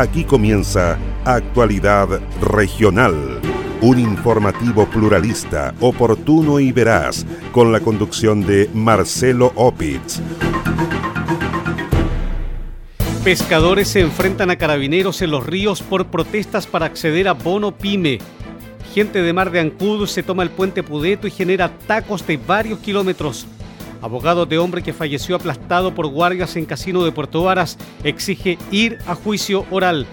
[0.00, 0.96] Aquí comienza
[1.26, 2.08] Actualidad
[2.40, 3.38] Regional,
[3.82, 10.20] un informativo pluralista, oportuno y veraz, con la conducción de Marcelo Opitz.
[13.22, 18.20] Pescadores se enfrentan a carabineros en los ríos por protestas para acceder a bono pyme.
[18.94, 22.78] Gente de Mar de Ancud se toma el puente Pudeto y genera tacos de varios
[22.78, 23.46] kilómetros.
[24.02, 28.98] Abogado de hombre que falleció aplastado por guardias en Casino de Puerto Varas exige ir
[29.06, 30.06] a juicio oral.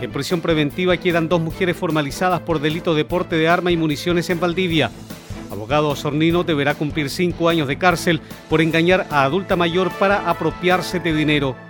[0.00, 4.30] En prisión preventiva quedan dos mujeres formalizadas por delito de porte de arma y municiones
[4.30, 4.90] en Valdivia.
[5.50, 10.98] Abogado Osornino deberá cumplir cinco años de cárcel por engañar a adulta mayor para apropiarse
[10.98, 11.69] de dinero.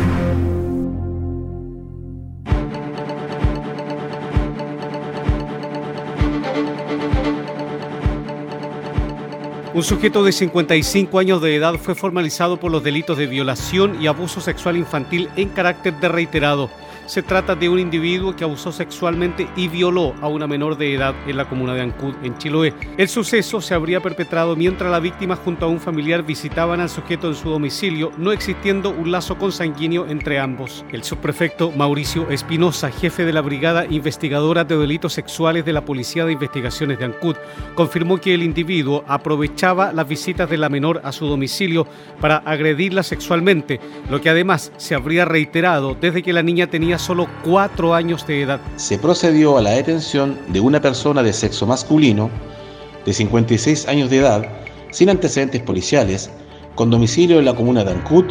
[9.81, 14.05] Un sujeto de 55 años de edad fue formalizado por los delitos de violación y
[14.05, 16.69] abuso sexual infantil en carácter de reiterado.
[17.05, 21.13] Se trata de un individuo que abusó sexualmente y violó a una menor de edad
[21.27, 22.73] en la comuna de Ancud, en Chiloé.
[22.97, 27.27] El suceso se habría perpetrado mientras la víctima junto a un familiar visitaban al sujeto
[27.27, 30.85] en su domicilio, no existiendo un lazo consanguíneo entre ambos.
[30.91, 36.25] El subprefecto Mauricio Espinosa, jefe de la Brigada Investigadora de Delitos Sexuales de la Policía
[36.25, 37.35] de Investigaciones de Ancud,
[37.75, 41.87] confirmó que el individuo aprovechaba las visitas de la menor a su domicilio
[42.19, 43.79] para agredirla sexualmente,
[44.09, 48.41] lo que además se habría reiterado desde que la niña tenía solo cuatro años de
[48.41, 48.59] edad.
[48.75, 52.29] Se procedió a la detención de una persona de sexo masculino
[53.05, 54.45] de 56 años de edad,
[54.91, 56.29] sin antecedentes policiales,
[56.75, 58.25] con domicilio en la comuna de Ancud,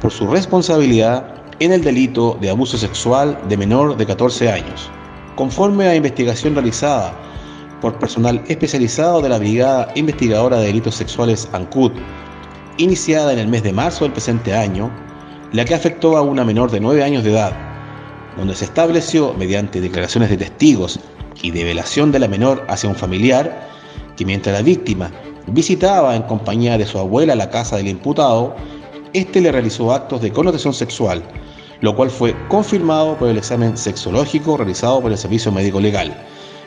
[0.00, 4.90] por su responsabilidad en el delito de abuso sexual de menor de 14 años.
[5.36, 7.12] Conforme a investigación realizada
[7.80, 11.92] por personal especializado de la Brigada Investigadora de Delitos Sexuales ANCUD,
[12.78, 14.90] iniciada en el mes de marzo del presente año,
[15.52, 17.65] la que afectó a una menor de 9 años de edad,
[18.36, 21.00] donde se estableció, mediante declaraciones de testigos
[21.42, 23.68] y de velación de la menor hacia un familiar,
[24.16, 25.10] que mientras la víctima
[25.46, 28.54] visitaba en compañía de su abuela la casa del imputado,
[29.12, 31.22] éste le realizó actos de connotación sexual,
[31.80, 36.16] lo cual fue confirmado por el examen sexológico realizado por el Servicio Médico Legal,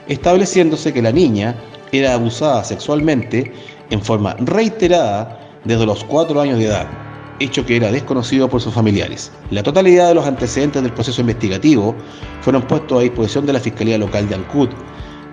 [0.07, 1.55] estableciéndose que la niña
[1.91, 3.51] era abusada sexualmente
[3.89, 7.08] en forma reiterada desde los cuatro años de edad
[7.39, 9.31] hecho que era desconocido por sus familiares.
[9.51, 11.95] La totalidad de los antecedentes del proceso investigativo
[12.41, 14.69] fueron puestos a disposición de la Fiscalía Local de Ancud,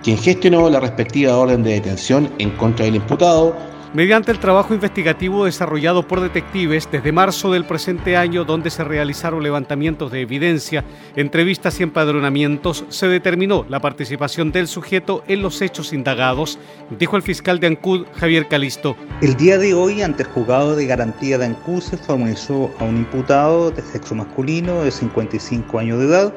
[0.03, 3.57] quien gestionó la respectiva orden de detención en contra del imputado
[3.93, 9.43] mediante el trabajo investigativo desarrollado por detectives desde marzo del presente año, donde se realizaron
[9.43, 10.83] levantamientos de evidencia,
[11.15, 16.59] entrevistas y empadronamientos, se determinó la participación del sujeto en los hechos indagados,
[16.97, 18.95] dijo el fiscal de Ancud, Javier Calisto.
[19.21, 22.97] El día de hoy, ante el juzgado de garantía de Ancud, se formalizó a un
[22.97, 26.33] imputado de sexo masculino de 55 años de edad,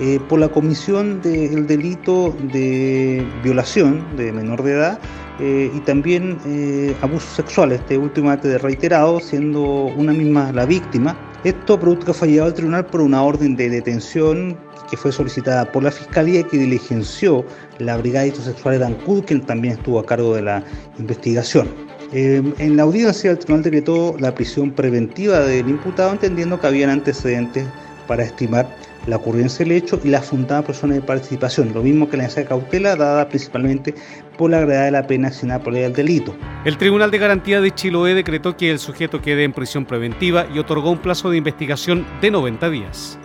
[0.00, 5.00] eh, por la comisión del delito de violación de menor de edad
[5.40, 11.18] eh, y también eh, abuso sexual, este último de reiterado, siendo una misma la víctima.
[11.42, 14.56] Esto producto que fue llevado al tribunal por una orden de detención
[14.88, 17.44] que fue solicitada por la Fiscalía y que diligenció
[17.80, 20.62] la Brigada de Sexuales de Ancud, quien también estuvo a cargo de la
[21.00, 21.66] investigación.
[22.12, 27.66] en la audiencia, el tribunal decretó la prisión preventiva del imputado, entendiendo que habían antecedentes
[28.06, 28.66] para estimar
[29.08, 32.44] la ocurrencia del hecho y la fundada persona de participación, lo mismo que la necesidad
[32.44, 33.94] de cautela dada principalmente
[34.36, 36.36] por la gravedad de la pena asignada por el delito.
[36.64, 40.58] El Tribunal de Garantía de Chiloé decretó que el sujeto quede en prisión preventiva y
[40.58, 43.18] otorgó un plazo de investigación de 90 días.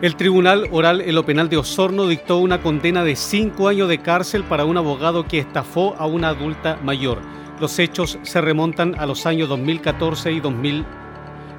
[0.00, 3.98] El Tribunal Oral en lo Penal de Osorno dictó una condena de 5 años de
[3.98, 7.18] cárcel para un abogado que estafó a una adulta mayor.
[7.60, 11.07] Los hechos se remontan a los años 2014 y 2015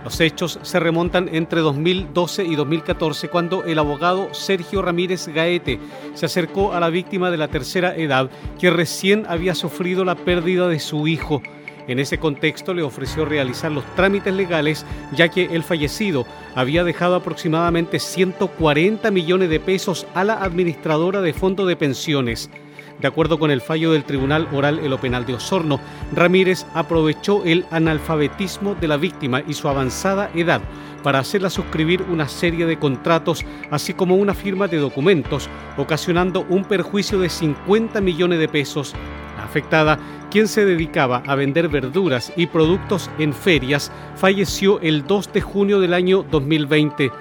[0.04, 5.79] los hechos se remontan entre 2012 y 2014 cuando el abogado Sergio Ramírez Gaete
[6.14, 8.29] se acercó a la víctima de la tercera edad
[8.59, 11.41] que recién había sufrido la pérdida de su hijo.
[11.88, 14.85] En ese contexto le ofreció realizar los trámites legales
[15.16, 16.26] ya que el fallecido
[16.56, 22.50] había dejado aproximadamente 140 millones de pesos a la administradora de fondo de pensiones.
[22.99, 25.79] De acuerdo con el fallo del Tribunal Oral en lo Penal de Osorno,
[26.13, 30.61] Ramírez aprovechó el analfabetismo de la víctima y su avanzada edad
[31.01, 36.66] para hacerla suscribir una serie de contratos, así como una firma de documentos, ocasionando un
[36.66, 38.93] perjuicio de 50 millones de pesos.
[39.37, 39.97] La afectada,
[40.29, 45.79] quien se dedicaba a vender verduras y productos en ferias, falleció el 2 de junio
[45.79, 47.11] del año 2020.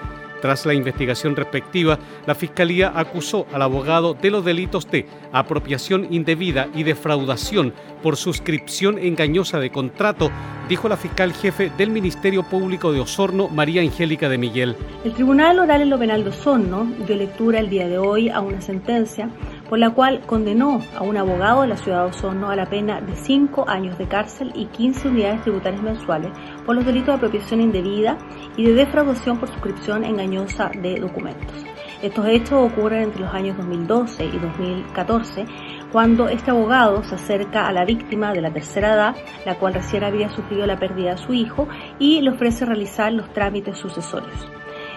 [0.40, 6.68] Tras la investigación respectiva, la Fiscalía acusó al abogado de los delitos de apropiación indebida
[6.74, 10.30] y defraudación por suscripción engañosa de contrato,
[10.68, 14.76] dijo la fiscal jefe del Ministerio Público de Osorno, María Angélica de Miguel.
[15.04, 18.40] El Tribunal Oral en lo Penal de Osorno dio lectura el día de hoy a
[18.40, 19.28] una sentencia
[19.68, 23.00] por la cual condenó a un abogado de la ciudad de Osorno a la pena
[23.00, 26.30] de cinco años de cárcel y 15 unidades tributarias mensuales
[26.68, 28.18] por los delitos de apropiación indebida
[28.58, 31.64] y de defraudación por suscripción engañosa de documentos.
[32.02, 35.46] Estos hechos ocurren entre los años 2012 y 2014,
[35.90, 39.16] cuando este abogado se acerca a la víctima de la tercera edad,
[39.46, 41.66] la cual recién había sufrido la pérdida de su hijo,
[41.98, 44.46] y le ofrece realizar los trámites sucesorios.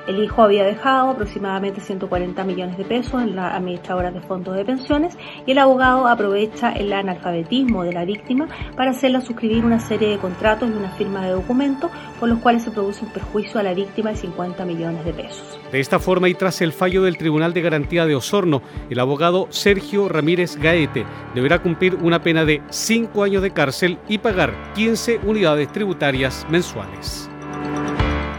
[0.08, 4.66] El hijo había dejado aproximadamente 140 millones de pesos en la administradora de fondos de
[4.66, 5.16] pensiones
[5.46, 10.18] y el abogado aprovecha el analfabetismo de la víctima para hacerla suscribir una serie de
[10.18, 13.74] contratos y una firma de documentos con los cuales se produce un perjuicio a la
[13.74, 15.60] víctima de 50 millones de pesos.
[15.72, 19.48] De esta forma y tras el fallo del Tribunal de Garantía de Osorno, el abogado
[19.50, 21.06] Sergio Ramírez Gaete
[21.36, 27.31] deberá cumplir una pena de 5 años de cárcel y pagar 15 unidades tributarias mensuales.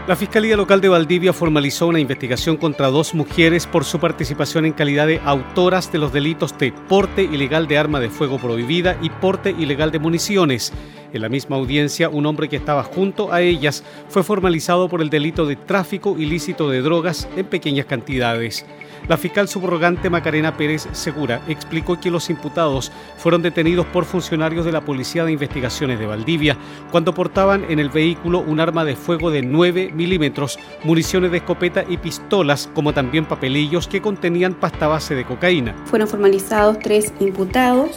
[0.05, 4.73] La Fiscalía Local de Valdivia formalizó una investigación contra dos mujeres por su participación en
[4.73, 9.09] calidad de autoras de los delitos de porte ilegal de arma de fuego prohibida y
[9.09, 10.73] porte ilegal de municiones.
[11.13, 15.09] En la misma audiencia, un hombre que estaba junto a ellas fue formalizado por el
[15.09, 18.65] delito de tráfico ilícito de drogas en pequeñas cantidades.
[19.07, 24.71] La fiscal subrogante Macarena Pérez Segura explicó que los imputados fueron detenidos por funcionarios de
[24.71, 26.57] la Policía de Investigaciones de Valdivia
[26.89, 31.83] cuando portaban en el vehículo un arma de fuego de 9 milímetros, municiones de escopeta
[31.87, 35.75] y pistolas, como también papelillos que contenían pasta base de cocaína.
[35.85, 37.91] Fueron formalizados tres imputados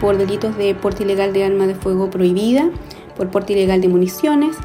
[0.00, 2.68] por delitos de porte ilegal de arma de fuego prohibida,
[3.16, 4.56] por porte ilegal de municiones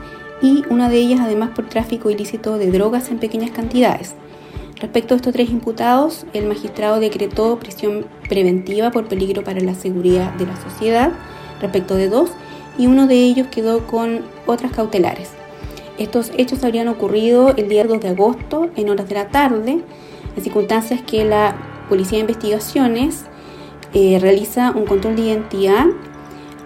[0.42, 4.16] y una de ellas además por tráfico ilícito de drogas en pequeñas cantidades.
[4.84, 10.34] Respecto a estos tres imputados, el magistrado decretó prisión preventiva por peligro para la seguridad
[10.34, 11.14] de la sociedad
[11.62, 12.32] respecto de dos
[12.78, 15.30] y uno de ellos quedó con otras cautelares.
[15.98, 19.80] Estos hechos habrían ocurrido el día 2 de agosto en horas de la tarde,
[20.36, 21.56] en circunstancias que la
[21.88, 23.24] Policía de Investigaciones
[23.94, 25.86] eh, realiza un control de identidad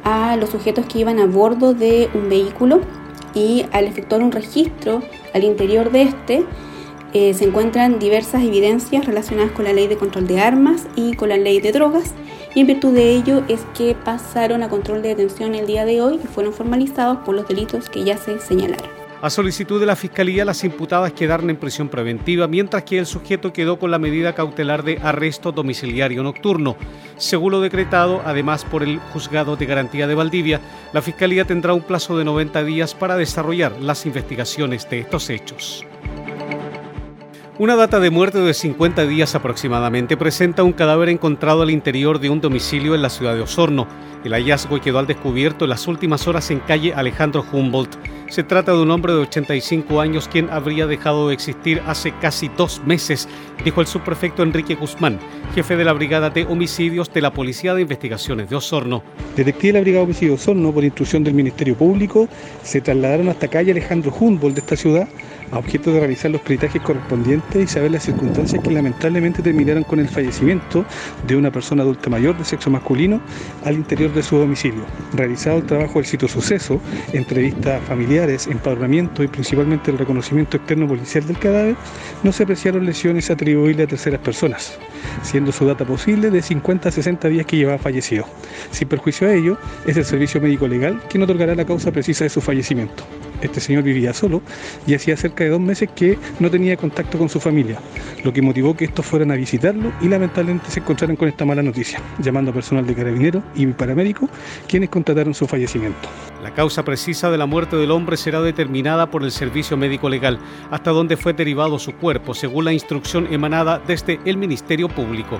[0.03, 2.81] a los sujetos que iban a bordo de un vehículo
[3.35, 5.03] y al efectuar un registro
[5.35, 6.45] al interior de este,
[7.19, 11.29] eh, se encuentran diversas evidencias relacionadas con la ley de control de armas y con
[11.29, 12.13] la ley de drogas
[12.53, 15.99] y en virtud de ello es que pasaron a control de detención el día de
[15.99, 18.87] hoy y fueron formalizados por los delitos que ya se señalaron.
[19.19, 23.51] A solicitud de la Fiscalía, las imputadas quedaron en prisión preventiva, mientras que el sujeto
[23.51, 26.77] quedó con la medida cautelar de arresto domiciliario nocturno.
[27.17, 30.61] Según lo decretado, además por el Juzgado de Garantía de Valdivia,
[30.93, 35.83] la Fiscalía tendrá un plazo de 90 días para desarrollar las investigaciones de estos hechos.
[37.59, 42.29] Una data de muerte de 50 días aproximadamente presenta un cadáver encontrado al interior de
[42.29, 43.87] un domicilio en la ciudad de Osorno.
[44.23, 47.97] El hallazgo quedó al descubierto en las últimas horas en calle Alejandro Humboldt.
[48.29, 52.47] Se trata de un hombre de 85 años quien habría dejado de existir hace casi
[52.49, 53.27] dos meses,
[53.65, 55.17] dijo el subprefecto Enrique Guzmán,
[55.55, 59.01] jefe de la Brigada de Homicidios de la Policía de Investigaciones de Osorno.
[59.35, 62.27] Detectives de la Brigada de Homicidios de Osorno, por instrucción del Ministerio Público,
[62.61, 65.07] se trasladaron hasta calle Alejandro Humboldt de esta ciudad
[65.51, 69.99] a objeto de realizar los peritajes correspondientes y saber las circunstancias que lamentablemente terminaron con
[69.99, 70.85] el fallecimiento
[71.25, 73.21] de una persona adulta mayor de sexo masculino
[73.63, 74.85] al interior de su domicilio.
[75.13, 76.81] Realizado el trabajo del sitio suceso,
[77.13, 81.75] entrevistas familiares, empadronamiento y principalmente el reconocimiento externo policial del cadáver,
[82.23, 84.77] no se apreciaron lesiones atribuibles a terceras personas,
[85.21, 88.25] siendo su data posible de 50 a 60 días que llevaba fallecido.
[88.71, 92.29] Sin perjuicio a ello, es el servicio médico legal quien otorgará la causa precisa de
[92.29, 93.03] su fallecimiento.
[93.41, 94.41] Este señor vivía solo
[94.85, 97.79] y hacía cerca de dos meses que no tenía contacto con su familia,
[98.23, 101.61] lo que motivó que estos fueran a visitarlo y lamentablemente se encontraran con esta mala
[101.61, 104.29] noticia, llamando a personal de carabinero y paramédico,
[104.67, 106.09] quienes contrataron su fallecimiento.
[106.43, 110.39] La causa precisa de la muerte del hombre será determinada por el Servicio Médico Legal,
[110.71, 115.39] hasta donde fue derivado su cuerpo, según la instrucción emanada desde el Ministerio Público.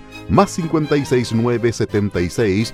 [0.29, 2.73] más 569 76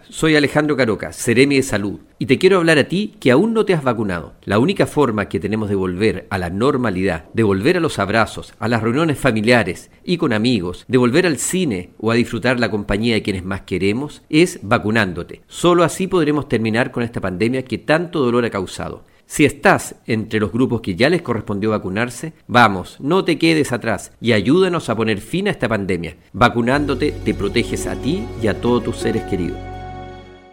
[0.11, 3.63] soy Alejandro Caroca, Ceremi de Salud, y te quiero hablar a ti que aún no
[3.63, 4.33] te has vacunado.
[4.43, 8.53] La única forma que tenemos de volver a la normalidad, de volver a los abrazos,
[8.59, 12.69] a las reuniones familiares y con amigos, de volver al cine o a disfrutar la
[12.69, 15.43] compañía de quienes más queremos, es vacunándote.
[15.47, 19.05] Solo así podremos terminar con esta pandemia que tanto dolor ha causado.
[19.25, 24.11] Si estás entre los grupos que ya les correspondió vacunarse, vamos, no te quedes atrás
[24.19, 26.17] y ayúdanos a poner fin a esta pandemia.
[26.33, 29.70] Vacunándote te proteges a ti y a todos tus seres queridos.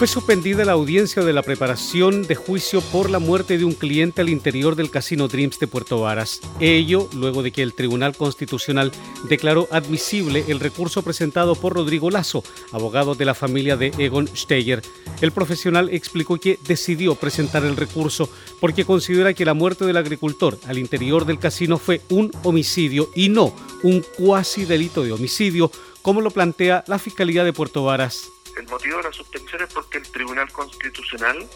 [0.00, 4.22] Fue suspendida la audiencia de la preparación de juicio por la muerte de un cliente
[4.22, 6.40] al interior del Casino Dreams de Puerto Varas.
[6.58, 8.92] Ello luego de que el Tribunal Constitucional
[9.28, 12.42] declaró admisible el recurso presentado por Rodrigo Lazo,
[12.72, 14.80] abogado de la familia de Egon Steyer.
[15.20, 20.58] El profesional explicó que decidió presentar el recurso porque considera que la muerte del agricultor
[20.66, 26.22] al interior del casino fue un homicidio y no un cuasi delito de homicidio, como
[26.22, 28.30] lo plantea la Fiscalía de Puerto Varas.
[28.60, 31.48] El motivo de la suspensión es porque el Tribunal Constitucional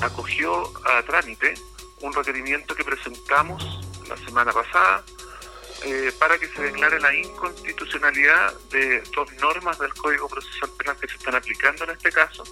[0.00, 1.52] acogió a trámite
[2.00, 3.62] un requerimiento que presentamos
[4.08, 5.04] la semana pasada
[5.84, 11.08] eh, para que se declare la inconstitucionalidad de dos normas del Código Procesal Penal que
[11.08, 12.44] se están aplicando en este caso.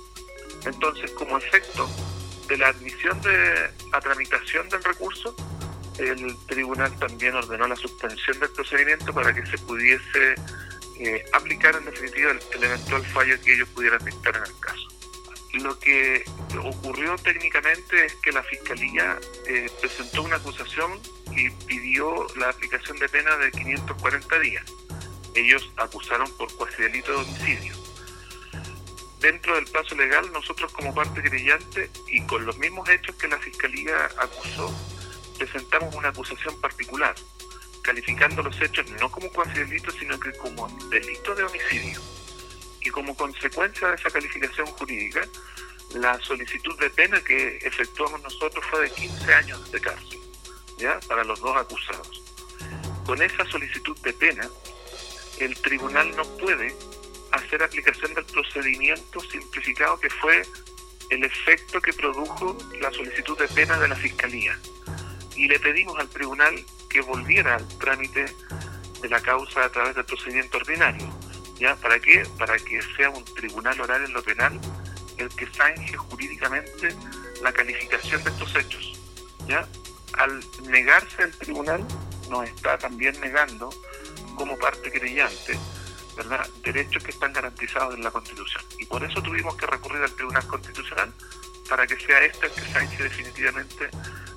[0.67, 1.89] Entonces, como efecto
[2.49, 5.35] de la admisión de la tramitación del recurso,
[5.97, 10.35] el tribunal también ordenó la suspensión del procedimiento para que se pudiese
[10.99, 14.89] eh, aplicar en definitiva el, eventual fallo que ellos pudieran dictar en el caso.
[15.55, 16.25] Lo que
[16.63, 21.01] ocurrió técnicamente es que la Fiscalía eh, presentó una acusación
[21.33, 24.65] y pidió la aplicación de pena de 540 días.
[25.35, 27.75] Ellos acusaron por cuasi delito de homicidio.
[29.21, 33.39] Dentro del plazo legal, nosotros como parte creyente y con los mismos hechos que la
[33.39, 34.73] Fiscalía acusó,
[35.39, 37.15] presentamos una acusación particular,
[37.87, 42.01] calificando los hechos no como cuasi delito, sino que como delito de homicidio.
[42.83, 45.23] Y como consecuencia de esa calificación jurídica,
[45.95, 50.19] la solicitud de pena que efectuamos nosotros fue de 15 años de cárcel,
[50.79, 50.99] ¿ya?
[51.07, 52.23] Para los dos acusados.
[53.07, 54.49] Con esa solicitud de pena,
[55.39, 56.75] el tribunal no puede
[57.31, 60.43] hacer aplicación del procedimiento simplificado que fue
[61.11, 64.59] el efecto que produjo la solicitud de pena de la Fiscalía.
[65.37, 66.55] Y le pedimos al tribunal
[66.89, 68.27] que volviera al trámite
[69.03, 71.07] de la causa a través del procedimiento ordinario.
[71.59, 71.75] ¿Ya?
[71.77, 72.27] ¿Para qué?
[72.39, 74.61] Para que sea un tribunal oral en lo penal
[75.17, 76.95] el que zanje jurídicamente
[77.43, 79.01] la calificación de estos hechos.
[79.47, 79.67] ¿Ya?
[80.19, 81.85] Al negarse el tribunal,
[82.31, 83.71] nos está también negando,
[84.35, 85.59] como parte creyente,
[86.17, 86.47] ¿verdad?
[86.63, 88.63] derechos que están garantizados en la Constitución.
[88.79, 91.13] Y por eso tuvimos que recurrir al Tribunal Constitucional
[91.69, 93.91] para que sea este el que zanje definitivamente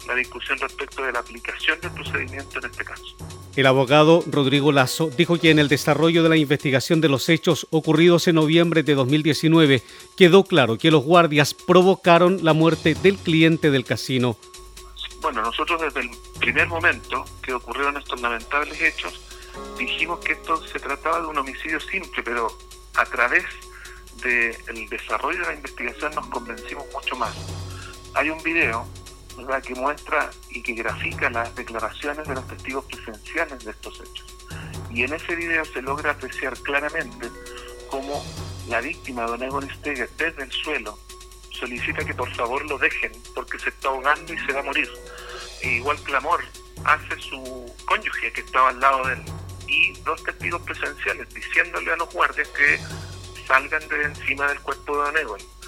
[0.10, 3.16] la discusión respecto de la aplicación del procedimiento en este caso.
[3.56, 7.68] El abogado Rodrigo Lazo dijo que en el desarrollo de la investigación de los hechos
[7.70, 9.84] ocurridos en noviembre de 2019
[10.18, 14.36] quedó claro que los guardias provocaron la muerte del cliente del casino.
[15.22, 19.22] Bueno, nosotros desde el primer momento que ocurrieron estos lamentables hechos
[19.78, 22.48] dijimos que esto se trataba de un homicidio simple, pero
[22.96, 23.44] a través
[24.24, 27.36] del desarrollo de la investigación nos convencimos mucho más.
[28.16, 28.88] Hay un video
[29.62, 34.38] que muestra y que grafica las declaraciones de los testigos presenciales de estos hechos.
[34.92, 37.30] Y en ese video se logra apreciar claramente
[37.90, 38.24] cómo
[38.68, 40.98] la víctima, don Egon Steger, desde el suelo,
[41.52, 44.90] solicita que por favor lo dejen porque se está ahogando y se va a morir.
[45.62, 46.44] E igual clamor
[46.86, 49.24] hace su cónyuge que estaba al lado de él
[49.68, 52.80] y dos testigos presenciales diciéndole a los guardias que
[53.46, 55.59] salgan de encima del cuerpo de Don Egon.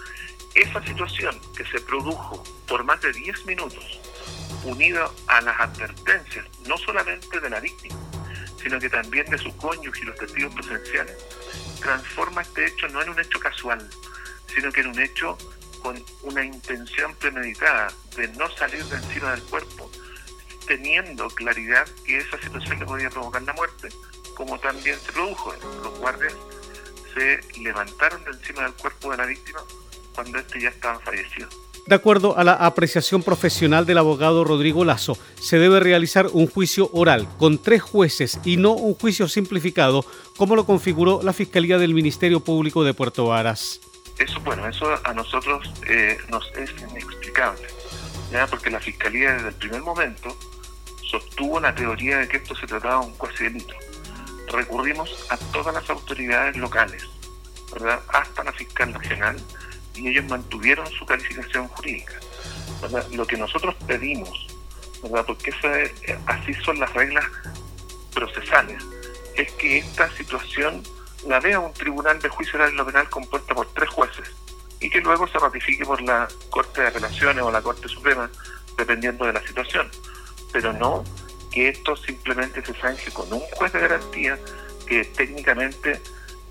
[0.53, 3.99] Esa situación que se produjo por más de 10 minutos,
[4.65, 7.95] unida a las advertencias, no solamente de la víctima,
[8.61, 11.15] sino que también de su cónyuge y los testigos presenciales,
[11.79, 13.89] transforma este hecho no en un hecho casual,
[14.53, 15.37] sino que en un hecho
[15.81, 19.89] con una intención premeditada de no salir de encima del cuerpo,
[20.67, 23.87] teniendo claridad que esa situación le podía provocar la muerte,
[24.35, 25.53] como también se produjo.
[25.81, 26.35] Los guardias
[27.13, 29.61] se levantaron de encima del cuerpo de la víctima
[30.13, 31.49] cuando éste ya estaba fallecido.
[31.87, 36.89] De acuerdo a la apreciación profesional del abogado Rodrigo Lazo, se debe realizar un juicio
[36.93, 40.05] oral con tres jueces y no un juicio simplificado,
[40.37, 43.81] como lo configuró la Fiscalía del Ministerio Público de Puerto Varas.
[44.19, 47.67] Eso, bueno, eso a nosotros eh, nos es inexplicable,
[48.31, 48.45] ¿ya?
[48.45, 50.37] porque la Fiscalía desde el primer momento
[51.09, 53.73] sostuvo la teoría de que esto se trataba de un cuasi delito.
[54.51, 57.03] Recurrimos a todas las autoridades locales,
[57.73, 57.99] ¿verdad?
[58.09, 59.37] hasta la fiscal regional,
[59.95, 62.13] y ellos mantuvieron su calificación jurídica.
[63.11, 64.47] Lo que nosotros pedimos,
[65.03, 65.25] ¿verdad?
[65.25, 65.53] porque
[66.25, 67.25] así son las reglas
[68.13, 68.83] procesales,
[69.35, 70.83] es que esta situación
[71.27, 74.31] la vea un tribunal de juicio oral lo penal compuesta por tres jueces
[74.79, 78.29] y que luego se ratifique por la Corte de Apelaciones o la Corte Suprema,
[78.77, 79.89] dependiendo de la situación.
[80.51, 81.03] Pero no
[81.51, 84.39] que esto simplemente se zanje con un juez de garantía
[84.87, 86.01] que técnicamente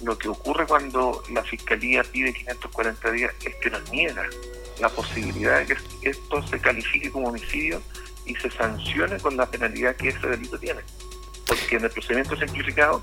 [0.02, 4.24] lo que ocurre cuando la Fiscalía pide 540 días es que nos niega
[4.80, 7.82] la posibilidad de que esto se califique como homicidio
[8.24, 10.80] y se sancione con la penalidad que ese delito tiene.
[11.46, 13.02] Porque en el procedimiento simplificado,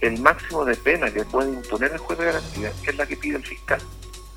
[0.00, 3.36] el máximo de pena que puede imponer el juez de garantía es la que pide
[3.36, 3.80] el fiscal.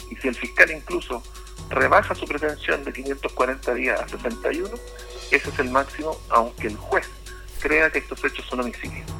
[0.10, 1.22] Y si el fiscal incluso
[1.70, 4.70] rebaja su pretensión de 540 días a 61,
[5.32, 7.08] ese es el máximo, aunque el juez
[7.60, 9.16] crea que estos hechos son homicidios.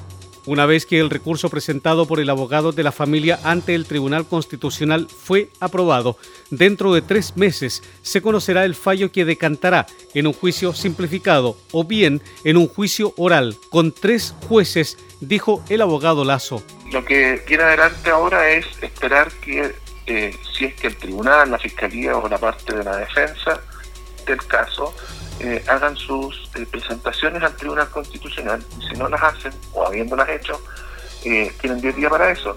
[0.48, 4.26] Una vez que el recurso presentado por el abogado de la familia ante el Tribunal
[4.26, 6.18] Constitucional fue aprobado,
[6.52, 11.84] dentro de tres meses se conocerá el fallo que decantará en un juicio simplificado o
[11.84, 16.64] bien en un juicio oral con tres jueces, dijo el abogado Lazo.
[16.94, 21.60] Lo que tiene adelante ahora es esperar que eh, si es que el tribunal, la
[21.60, 23.60] fiscalía o la parte de la defensa
[24.26, 24.96] del caso
[25.40, 30.30] eh, hagan sus eh, presentaciones al Tribunal Constitucional y si no las hacen o habiéndolas
[30.30, 30.60] hecho,
[31.26, 32.56] eh, tienen 10 días para eso,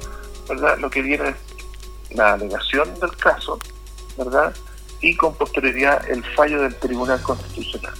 [0.49, 0.79] ¿verdad?
[0.79, 3.59] Lo que viene es la alegación del caso,
[4.16, 4.55] ¿verdad?
[5.01, 7.95] Y con posterioridad el fallo del Tribunal Constitucional.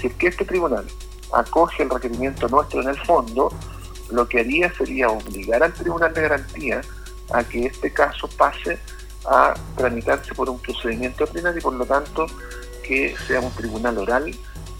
[0.00, 0.86] Si es que este tribunal
[1.32, 3.52] acoge el requerimiento nuestro en el fondo,
[4.10, 6.80] lo que haría sería obligar al Tribunal de Garantía
[7.32, 8.78] a que este caso pase
[9.28, 12.26] a tramitarse por un procedimiento ordinario y por lo tanto
[12.86, 14.34] que sea un tribunal oral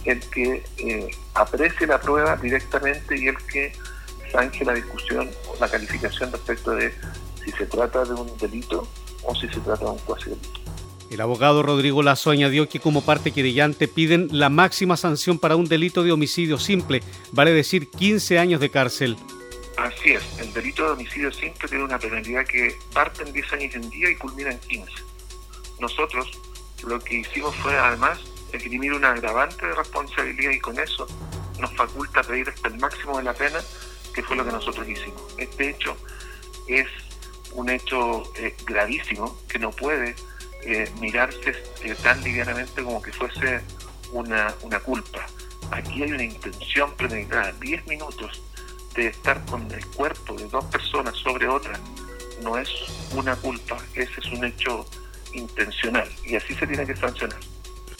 [0.05, 3.73] el que eh, aprecie la prueba directamente y el que
[4.31, 6.93] zanje la discusión o la calificación respecto de
[7.43, 8.87] si se trata de un delito
[9.23, 10.61] o si se trata de un cuasi delito.
[11.09, 15.65] El abogado Rodrigo Lazo añadió que como parte querellante piden la máxima sanción para un
[15.65, 19.17] delito de homicidio simple, vale decir 15 años de cárcel.
[19.77, 23.75] Así es, el delito de homicidio simple tiene una penalidad que parte en 10 años
[23.75, 24.91] en día y culmina en 15.
[25.79, 26.27] Nosotros
[26.85, 28.19] lo que hicimos fue además
[28.51, 31.07] escribir un agravante de responsabilidad y con eso
[31.59, 33.59] nos faculta pedir hasta el máximo de la pena,
[34.13, 35.21] que fue lo que nosotros hicimos.
[35.37, 35.97] Este hecho
[36.67, 36.87] es
[37.53, 40.15] un hecho eh, gravísimo que no puede
[40.63, 43.61] eh, mirarse eh, tan livianamente como que fuese
[44.11, 45.25] una, una culpa.
[45.71, 47.51] Aquí hay una intención premeditada.
[47.53, 48.41] Diez minutos
[48.95, 51.79] de estar con el cuerpo de dos personas sobre otra
[52.41, 52.69] no es
[53.15, 54.85] una culpa, ese es un hecho
[55.37, 57.39] intencional y así se tiene que sancionar.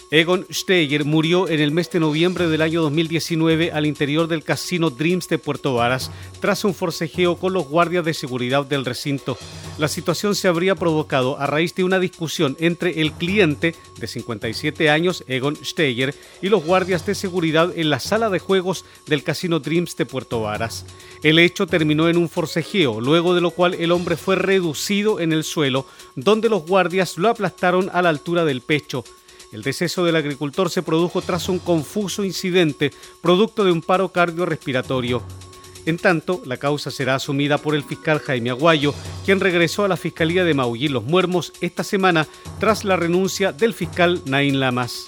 [0.10, 4.90] Egon Steiger murió en el mes de noviembre del año 2019 al interior del casino
[4.90, 9.38] Dreams de Puerto Varas tras un forcejeo con los guardias de seguridad del recinto.
[9.78, 14.90] La situación se habría provocado a raíz de una discusión entre el cliente de 57
[14.90, 19.60] años, Egon Steiger, y los guardias de seguridad en la sala de juegos del casino
[19.60, 20.86] Dreams de Puerto Varas.
[21.22, 25.34] El hecho terminó en un forcejeo, luego de lo cual el hombre fue reducido en
[25.34, 29.04] el suelo, donde los guardias lo aplastaron a la altura del pecho.
[29.52, 35.24] El deceso del agricultor se produjo tras un confuso incidente producto de un paro cardiorrespiratorio.
[35.86, 38.94] En tanto, la causa será asumida por el fiscal Jaime Aguayo,
[39.26, 42.28] quien regresó a la Fiscalía de Maullín Los Muermos esta semana
[42.60, 45.08] tras la renuncia del fiscal Naín Lamas.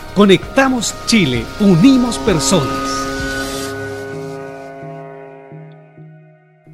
[0.15, 2.67] Conectamos Chile, unimos personas.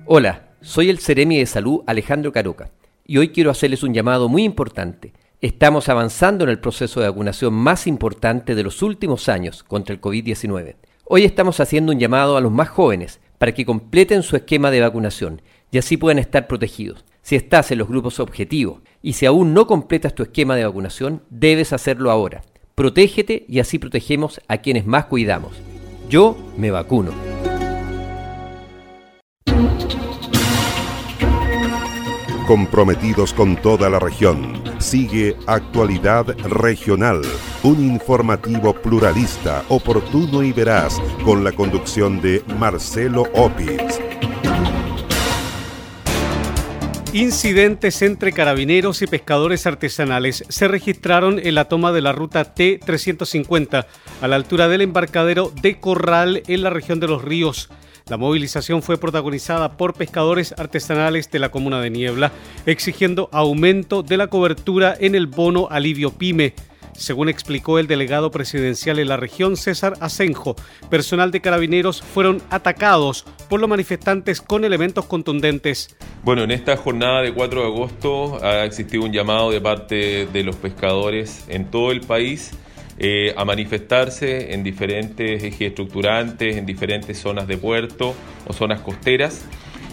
[0.08, 2.72] Hola, soy el Ceremi de Salud Alejandro Caroca
[3.06, 5.14] y hoy quiero hacerles un llamado muy importante.
[5.40, 10.02] Estamos avanzando en el proceso de vacunación más importante de los últimos años contra el
[10.02, 10.76] COVID-19.
[11.06, 14.82] Hoy estamos haciendo un llamado a los más jóvenes para que completen su esquema de
[14.82, 17.06] vacunación y así puedan estar protegidos.
[17.22, 21.22] Si estás en los grupos objetivos y si aún no completas tu esquema de vacunación,
[21.30, 22.42] debes hacerlo ahora.
[22.78, 25.54] Protégete y así protegemos a quienes más cuidamos.
[26.10, 27.12] Yo me vacuno.
[32.46, 37.24] Comprometidos con toda la región, sigue Actualidad Regional,
[37.64, 44.00] un informativo pluralista, oportuno y veraz, con la conducción de Marcelo Opitz.
[47.14, 53.86] Incidentes entre carabineros y pescadores artesanales se registraron en la toma de la ruta T350
[54.22, 57.70] a la altura del embarcadero de Corral en la región de Los Ríos.
[58.10, 62.34] La movilización fue protagonizada por pescadores artesanales de la comuna de Niebla,
[62.66, 66.56] exigiendo aumento de la cobertura en el bono alivio pyme.
[66.98, 70.56] Según explicó el delegado presidencial en la región, César Asenjo,
[70.90, 75.96] personal de carabineros fueron atacados por los manifestantes con elementos contundentes.
[76.24, 80.44] Bueno, en esta jornada de 4 de agosto ha existido un llamado de parte de
[80.44, 82.52] los pescadores en todo el país
[82.98, 88.16] eh, a manifestarse en diferentes ejes estructurantes, en diferentes zonas de puerto
[88.48, 89.46] o zonas costeras.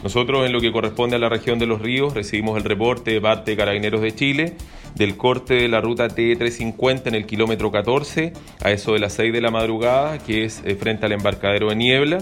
[0.04, 3.22] Nosotros en lo que corresponde a la región de los ríos recibimos el reporte de
[3.22, 4.52] parte de Carabineros de Chile
[4.94, 9.32] del corte de la ruta T350 en el kilómetro 14 a eso de las 6
[9.32, 12.18] de la madrugada, que es eh, frente al embarcadero de Niebla,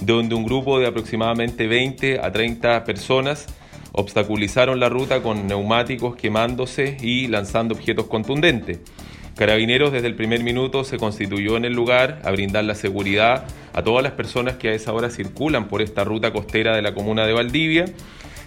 [0.00, 3.48] donde un grupo de aproximadamente 20 a 30 personas
[3.92, 8.78] obstaculizaron la ruta con neumáticos quemándose y lanzando objetos contundentes.
[9.40, 13.82] Carabineros desde el primer minuto se constituyó en el lugar a brindar la seguridad a
[13.82, 17.24] todas las personas que a esa hora circulan por esta ruta costera de la comuna
[17.24, 17.86] de Valdivia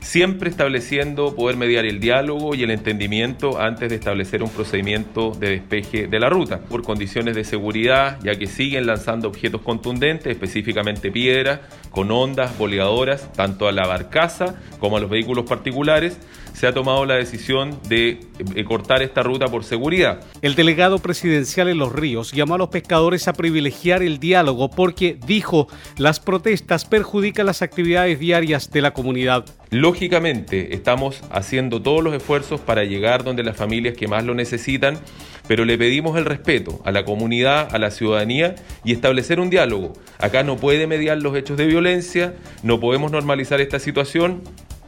[0.03, 5.49] siempre estableciendo poder mediar el diálogo y el entendimiento antes de establecer un procedimiento de
[5.49, 11.09] despeje de la ruta, por condiciones de seguridad, ya que siguen lanzando objetos contundentes, específicamente
[11.09, 16.19] piedras, con ondas boleadoras, tanto a la barcaza como a los vehículos particulares,
[16.53, 18.19] se ha tomado la decisión de
[18.55, 20.21] eh, cortar esta ruta por seguridad.
[20.41, 25.17] El delegado presidencial en Los Ríos llamó a los pescadores a privilegiar el diálogo porque,
[25.25, 29.45] dijo, las protestas perjudican las actividades diarias de la comunidad.
[29.69, 34.99] Lógicamente, estamos haciendo todos los esfuerzos para llegar donde las familias que más lo necesitan,
[35.47, 39.93] pero le pedimos el respeto a la comunidad, a la ciudadanía y establecer un diálogo.
[40.19, 44.41] Acá no puede mediar los hechos de violencia, no podemos normalizar esta situación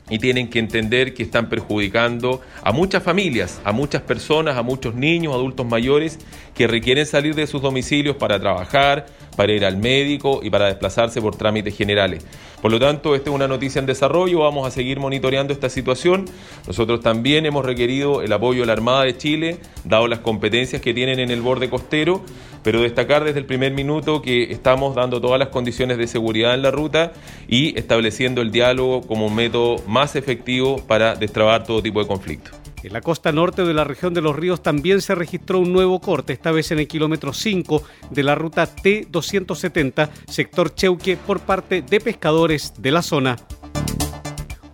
[0.09, 4.95] y tienen que entender que están perjudicando a muchas familias, a muchas personas, a muchos
[4.95, 6.19] niños, adultos mayores
[6.53, 11.21] que requieren salir de sus domicilios para trabajar, para ir al médico y para desplazarse
[11.21, 12.25] por trámites generales.
[12.61, 16.25] Por lo tanto, esta es una noticia en desarrollo, vamos a seguir monitoreando esta situación.
[16.65, 20.93] Nosotros también hemos requerido el apoyo de la Armada de Chile, dado las competencias que
[20.93, 22.21] tienen en el borde costero,
[22.63, 26.63] pero destacar desde el primer minuto que estamos dando todas las condiciones de seguridad en
[26.63, 27.13] la ruta
[27.47, 32.64] y estableciendo el diálogo como un método más efectivo para destrabar todo tipo de conflictos.
[32.85, 35.99] En la costa norte de la región de los ríos también se registró un nuevo
[35.99, 41.81] corte, esta vez en el kilómetro 5 de la ruta T270, sector Cheuque, por parte
[41.81, 43.37] de pescadores de la zona.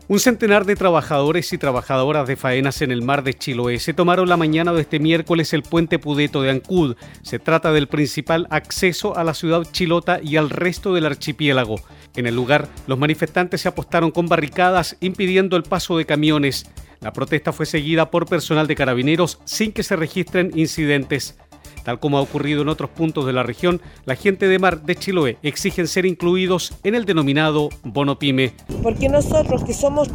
[0.10, 4.28] Un centenar de trabajadores y trabajadoras de faenas en el mar de Chiloé se tomaron
[4.28, 6.97] la mañana de este miércoles el puente Pudeto de Ancud.
[7.21, 11.78] Se trata del principal acceso a la ciudad chilota y al resto del archipiélago.
[12.17, 16.65] En el lugar, los manifestantes se apostaron con barricadas impidiendo el paso de camiones.
[17.01, 21.35] La protesta fue seguida por personal de carabineros sin que se registren incidentes.
[21.83, 24.95] Tal como ha ocurrido en otros puntos de la región, la gente de mar de
[24.95, 28.53] Chiloé exigen ser incluidos en el denominado bono pyme.
[28.83, 30.09] Porque nosotros que somos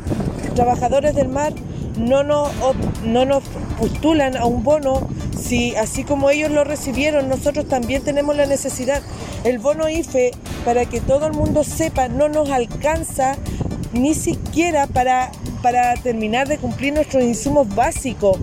[0.55, 1.53] trabajadores del mar
[1.99, 2.51] no nos,
[3.05, 3.43] no nos
[3.81, 9.03] postulan a un bono si así como ellos lo recibieron, nosotros también tenemos la necesidad.
[9.43, 10.31] El bono IFE,
[10.65, 13.37] para que todo el mundo sepa, no nos alcanza
[13.97, 15.31] ni siquiera para
[15.67, 18.39] para terminar de cumplir nuestros insumos básicos.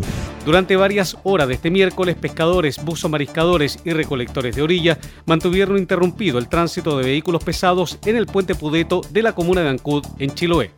[0.46, 6.38] Durante varias horas de este miércoles, pescadores, buzos mariscadores y recolectores de orilla mantuvieron interrumpido
[6.38, 10.36] el tránsito de vehículos pesados en el puente Pudeto de la comuna de Ancud, en
[10.36, 10.72] Chiloé.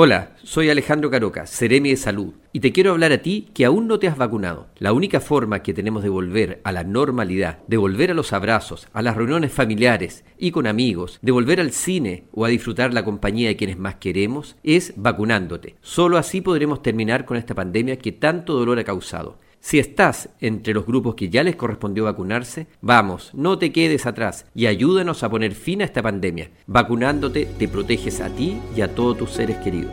[0.00, 3.88] Hola, soy Alejandro Caroca, Ceremi de Salud, y te quiero hablar a ti que aún
[3.88, 4.68] no te has vacunado.
[4.78, 8.86] La única forma que tenemos de volver a la normalidad, de volver a los abrazos,
[8.92, 13.04] a las reuniones familiares y con amigos, de volver al cine o a disfrutar la
[13.04, 15.74] compañía de quienes más queremos, es vacunándote.
[15.80, 19.40] Solo así podremos terminar con esta pandemia que tanto dolor ha causado.
[19.60, 24.46] Si estás entre los grupos que ya les correspondió vacunarse, vamos, no te quedes atrás
[24.54, 26.50] y ayúdanos a poner fin a esta pandemia.
[26.66, 29.92] Vacunándote te proteges a ti y a todos tus seres queridos.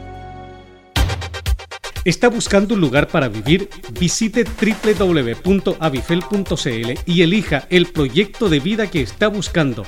[2.06, 3.68] ¿Está buscando un lugar para vivir?
[4.00, 9.88] Visite www.avifel.cl y elija el proyecto de vida que está buscando.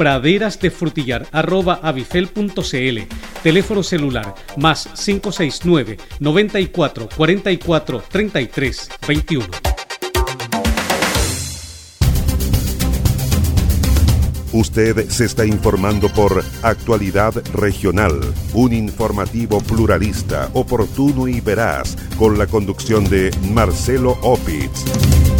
[0.00, 2.98] praderasdefrutillar.avifel.cl
[3.42, 9.46] Teléfono celular más 569 94 44 33 21.
[14.52, 18.18] Usted se está informando por Actualidad Regional,
[18.54, 25.39] un informativo pluralista, oportuno y veraz, con la conducción de Marcelo Opitz.